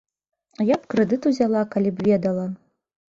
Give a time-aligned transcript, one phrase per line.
[0.69, 2.47] Я б крэдыт узяла, калі б ведала.